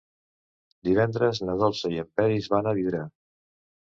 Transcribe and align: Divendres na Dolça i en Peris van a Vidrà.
Divendres 0.89 1.41
na 1.49 1.57
Dolça 1.63 1.91
i 1.95 2.01
en 2.05 2.09
Peris 2.21 2.49
van 2.53 2.69
a 2.71 2.75
Vidrà. 2.79 3.03